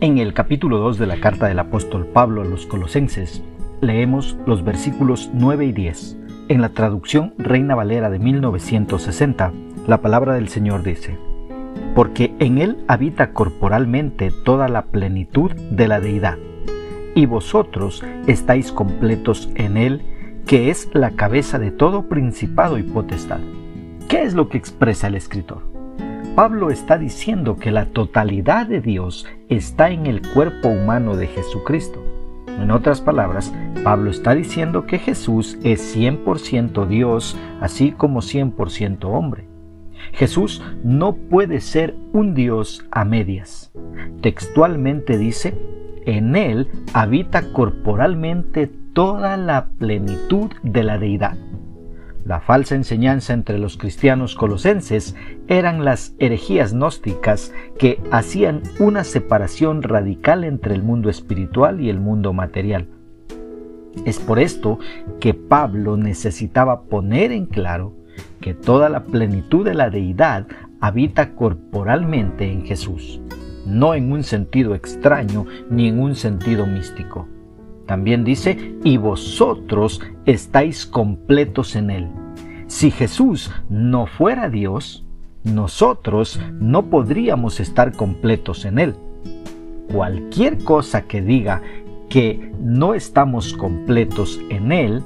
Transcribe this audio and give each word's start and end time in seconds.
En 0.00 0.18
el 0.18 0.32
capítulo 0.32 0.78
2 0.78 0.96
de 0.98 1.08
la 1.08 1.18
carta 1.18 1.48
del 1.48 1.58
apóstol 1.58 2.06
Pablo 2.06 2.42
a 2.42 2.44
los 2.44 2.66
colosenses, 2.66 3.42
leemos 3.80 4.36
los 4.46 4.62
versículos 4.62 5.28
9 5.34 5.66
y 5.66 5.72
10. 5.72 6.16
En 6.46 6.60
la 6.60 6.68
traducción 6.68 7.34
Reina 7.36 7.74
Valera 7.74 8.08
de 8.08 8.20
1960, 8.20 9.52
la 9.88 10.00
palabra 10.00 10.34
del 10.34 10.50
Señor 10.50 10.84
dice, 10.84 11.18
Porque 11.96 12.32
en 12.38 12.58
Él 12.58 12.84
habita 12.86 13.32
corporalmente 13.32 14.30
toda 14.44 14.68
la 14.68 14.82
plenitud 14.82 15.50
de 15.50 15.88
la 15.88 15.98
deidad, 15.98 16.38
y 17.16 17.26
vosotros 17.26 18.04
estáis 18.28 18.70
completos 18.70 19.50
en 19.56 19.76
Él, 19.76 20.02
que 20.46 20.70
es 20.70 20.88
la 20.92 21.10
cabeza 21.16 21.58
de 21.58 21.72
todo 21.72 22.08
principado 22.08 22.78
y 22.78 22.84
potestad. 22.84 23.40
¿Qué 24.08 24.22
es 24.22 24.34
lo 24.34 24.48
que 24.48 24.58
expresa 24.58 25.08
el 25.08 25.16
escritor? 25.16 25.77
Pablo 26.38 26.70
está 26.70 26.98
diciendo 26.98 27.56
que 27.56 27.72
la 27.72 27.86
totalidad 27.86 28.68
de 28.68 28.80
Dios 28.80 29.26
está 29.48 29.90
en 29.90 30.06
el 30.06 30.22
cuerpo 30.22 30.68
humano 30.68 31.16
de 31.16 31.26
Jesucristo. 31.26 32.00
En 32.46 32.70
otras 32.70 33.00
palabras, 33.00 33.52
Pablo 33.82 34.08
está 34.12 34.36
diciendo 34.36 34.86
que 34.86 35.00
Jesús 35.00 35.58
es 35.64 35.96
100% 35.96 36.86
Dios, 36.86 37.36
así 37.60 37.90
como 37.90 38.20
100% 38.20 39.04
hombre. 39.06 39.48
Jesús 40.12 40.62
no 40.84 41.16
puede 41.16 41.60
ser 41.60 41.96
un 42.12 42.34
Dios 42.34 42.86
a 42.92 43.04
medias. 43.04 43.72
Textualmente 44.20 45.18
dice, 45.18 45.60
en 46.06 46.36
Él 46.36 46.68
habita 46.92 47.52
corporalmente 47.52 48.70
toda 48.92 49.36
la 49.36 49.70
plenitud 49.76 50.52
de 50.62 50.84
la 50.84 50.98
deidad. 50.98 51.36
La 52.28 52.40
falsa 52.40 52.74
enseñanza 52.74 53.32
entre 53.32 53.58
los 53.58 53.78
cristianos 53.78 54.34
colosenses 54.34 55.16
eran 55.46 55.82
las 55.82 56.14
herejías 56.18 56.74
gnósticas 56.74 57.54
que 57.78 58.02
hacían 58.10 58.60
una 58.80 59.02
separación 59.04 59.82
radical 59.82 60.44
entre 60.44 60.74
el 60.74 60.82
mundo 60.82 61.08
espiritual 61.08 61.80
y 61.80 61.88
el 61.88 62.00
mundo 62.00 62.34
material. 62.34 62.86
Es 64.04 64.18
por 64.18 64.40
esto 64.40 64.78
que 65.20 65.32
Pablo 65.32 65.96
necesitaba 65.96 66.82
poner 66.82 67.32
en 67.32 67.46
claro 67.46 67.94
que 68.42 68.52
toda 68.52 68.90
la 68.90 69.04
plenitud 69.04 69.64
de 69.64 69.72
la 69.72 69.88
deidad 69.88 70.46
habita 70.80 71.34
corporalmente 71.34 72.52
en 72.52 72.66
Jesús, 72.66 73.22
no 73.64 73.94
en 73.94 74.12
un 74.12 74.22
sentido 74.22 74.74
extraño 74.74 75.46
ni 75.70 75.88
en 75.88 75.98
un 75.98 76.14
sentido 76.14 76.66
místico. 76.66 77.26
También 77.88 78.22
dice, 78.22 78.76
y 78.84 78.98
vosotros 78.98 80.02
estáis 80.26 80.84
completos 80.84 81.74
en 81.74 81.90
Él. 81.90 82.08
Si 82.66 82.90
Jesús 82.90 83.50
no 83.70 84.06
fuera 84.06 84.50
Dios, 84.50 85.06
nosotros 85.42 86.38
no 86.60 86.90
podríamos 86.90 87.60
estar 87.60 87.96
completos 87.96 88.66
en 88.66 88.78
Él. 88.78 88.94
Cualquier 89.90 90.62
cosa 90.64 91.06
que 91.06 91.22
diga 91.22 91.62
que 92.10 92.52
no 92.60 92.92
estamos 92.92 93.54
completos 93.54 94.38
en 94.50 94.70
Él, 94.70 95.02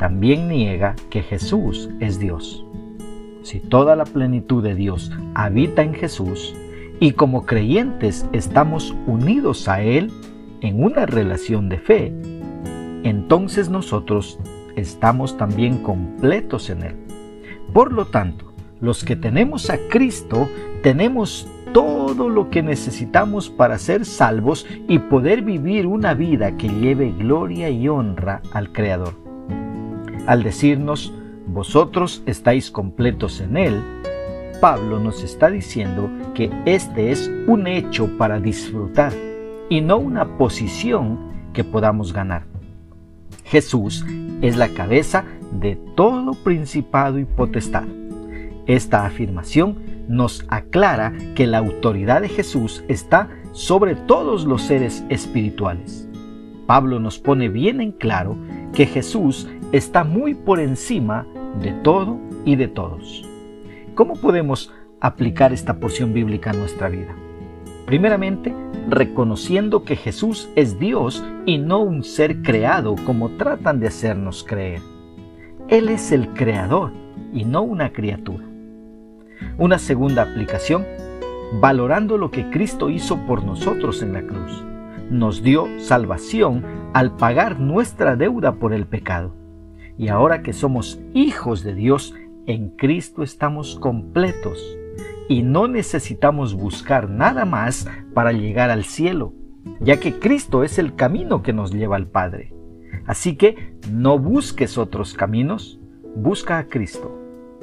también 0.00 0.48
niega 0.48 0.96
que 1.10 1.22
Jesús 1.22 1.88
es 2.00 2.18
Dios. 2.18 2.66
Si 3.44 3.60
toda 3.60 3.94
la 3.94 4.06
plenitud 4.06 4.60
de 4.60 4.74
Dios 4.74 5.12
habita 5.36 5.82
en 5.82 5.94
Jesús 5.94 6.52
y 6.98 7.12
como 7.12 7.46
creyentes 7.46 8.26
estamos 8.32 8.92
unidos 9.06 9.68
a 9.68 9.82
Él, 9.82 10.10
en 10.64 10.82
una 10.82 11.04
relación 11.04 11.68
de 11.68 11.78
fe, 11.78 12.12
entonces 13.02 13.68
nosotros 13.68 14.38
estamos 14.76 15.36
también 15.36 15.82
completos 15.82 16.70
en 16.70 16.82
Él. 16.82 16.96
Por 17.74 17.92
lo 17.92 18.06
tanto, 18.06 18.54
los 18.80 19.04
que 19.04 19.14
tenemos 19.14 19.68
a 19.68 19.76
Cristo 19.90 20.48
tenemos 20.82 21.46
todo 21.74 22.30
lo 22.30 22.48
que 22.48 22.62
necesitamos 22.62 23.50
para 23.50 23.78
ser 23.78 24.06
salvos 24.06 24.66
y 24.88 25.00
poder 25.00 25.42
vivir 25.42 25.86
una 25.86 26.14
vida 26.14 26.56
que 26.56 26.68
lleve 26.68 27.12
gloria 27.12 27.68
y 27.68 27.86
honra 27.86 28.40
al 28.52 28.72
Creador. 28.72 29.14
Al 30.26 30.42
decirnos, 30.42 31.12
vosotros 31.46 32.22
estáis 32.24 32.70
completos 32.70 33.42
en 33.42 33.58
Él, 33.58 33.82
Pablo 34.62 34.98
nos 34.98 35.22
está 35.22 35.50
diciendo 35.50 36.10
que 36.32 36.50
este 36.64 37.10
es 37.10 37.30
un 37.46 37.66
hecho 37.66 38.08
para 38.16 38.40
disfrutar 38.40 39.12
y 39.68 39.80
no 39.80 39.98
una 39.98 40.36
posición 40.36 41.18
que 41.52 41.64
podamos 41.64 42.12
ganar. 42.12 42.44
Jesús 43.44 44.04
es 44.42 44.56
la 44.56 44.68
cabeza 44.68 45.24
de 45.52 45.76
todo 45.94 46.32
principado 46.32 47.18
y 47.18 47.24
potestad. 47.24 47.84
Esta 48.66 49.04
afirmación 49.04 49.76
nos 50.08 50.44
aclara 50.48 51.12
que 51.34 51.46
la 51.46 51.58
autoridad 51.58 52.22
de 52.22 52.28
Jesús 52.28 52.84
está 52.88 53.28
sobre 53.52 53.94
todos 53.94 54.44
los 54.44 54.62
seres 54.62 55.04
espirituales. 55.08 56.08
Pablo 56.66 56.98
nos 56.98 57.18
pone 57.18 57.48
bien 57.48 57.80
en 57.80 57.92
claro 57.92 58.36
que 58.72 58.86
Jesús 58.86 59.48
está 59.72 60.02
muy 60.04 60.34
por 60.34 60.60
encima 60.60 61.26
de 61.60 61.72
todo 61.72 62.18
y 62.44 62.56
de 62.56 62.68
todos. 62.68 63.24
¿Cómo 63.94 64.16
podemos 64.16 64.72
aplicar 65.00 65.52
esta 65.52 65.78
porción 65.78 66.12
bíblica 66.14 66.50
a 66.50 66.54
nuestra 66.54 66.88
vida? 66.88 67.14
Primeramente, 67.86 68.54
reconociendo 68.88 69.84
que 69.84 69.96
Jesús 69.96 70.48
es 70.56 70.78
Dios 70.78 71.24
y 71.44 71.58
no 71.58 71.80
un 71.80 72.02
ser 72.02 72.42
creado 72.42 72.94
como 73.04 73.30
tratan 73.30 73.78
de 73.78 73.88
hacernos 73.88 74.42
creer. 74.44 74.80
Él 75.68 75.88
es 75.88 76.10
el 76.12 76.28
creador 76.30 76.92
y 77.32 77.44
no 77.44 77.62
una 77.62 77.92
criatura. 77.92 78.44
Una 79.58 79.78
segunda 79.78 80.22
aplicación, 80.22 80.86
valorando 81.60 82.16
lo 82.16 82.30
que 82.30 82.48
Cristo 82.50 82.88
hizo 82.88 83.18
por 83.26 83.44
nosotros 83.44 84.02
en 84.02 84.14
la 84.14 84.22
cruz. 84.22 84.64
Nos 85.10 85.42
dio 85.42 85.66
salvación 85.78 86.64
al 86.94 87.16
pagar 87.16 87.60
nuestra 87.60 88.16
deuda 88.16 88.54
por 88.54 88.72
el 88.72 88.86
pecado. 88.86 89.34
Y 89.98 90.08
ahora 90.08 90.42
que 90.42 90.52
somos 90.52 90.98
hijos 91.12 91.62
de 91.62 91.74
Dios, 91.74 92.14
en 92.46 92.70
Cristo 92.70 93.22
estamos 93.22 93.76
completos 93.78 94.58
y 95.28 95.42
no 95.42 95.68
necesitamos 95.68 96.54
buscar 96.54 97.08
nada 97.08 97.44
más 97.44 97.88
para 98.12 98.32
llegar 98.32 98.70
al 98.70 98.84
cielo, 98.84 99.32
ya 99.80 99.98
que 99.98 100.18
Cristo 100.18 100.64
es 100.64 100.78
el 100.78 100.94
camino 100.94 101.42
que 101.42 101.52
nos 101.52 101.72
lleva 101.72 101.96
al 101.96 102.06
Padre. 102.06 102.52
Así 103.06 103.36
que 103.36 103.74
no 103.90 104.18
busques 104.18 104.78
otros 104.78 105.14
caminos, 105.14 105.80
busca 106.14 106.58
a 106.58 106.64
Cristo. 106.68 107.18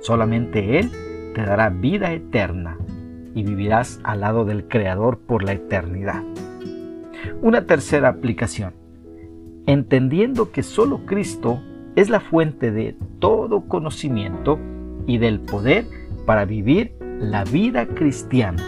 Solamente 0.00 0.78
Él 0.78 0.90
te 1.34 1.42
dará 1.42 1.70
vida 1.70 2.12
eterna 2.12 2.78
y 3.34 3.42
vivirás 3.42 4.00
al 4.02 4.20
lado 4.20 4.44
del 4.44 4.66
Creador 4.68 5.18
por 5.18 5.42
la 5.42 5.52
eternidad. 5.52 6.22
Una 7.42 7.66
tercera 7.66 8.08
aplicación. 8.08 8.72
Entendiendo 9.66 10.52
que 10.52 10.62
solo 10.62 11.04
Cristo 11.06 11.60
es 11.96 12.08
la 12.08 12.20
fuente 12.20 12.70
de 12.70 12.96
todo 13.18 13.68
conocimiento 13.68 14.58
y 15.06 15.18
del 15.18 15.40
poder 15.40 15.86
para 16.24 16.44
vivir 16.44 16.95
la 17.20 17.44
vida 17.44 17.86
cristiana. 17.86 18.62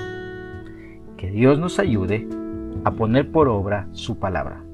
Que 1.17 1.31
Dios 1.31 1.59
nos 1.59 1.79
ayude 1.79 2.27
a 2.85 2.93
poner 2.93 3.31
por 3.31 3.49
obra 3.49 3.89
su 3.93 4.19
palabra. 4.19 4.68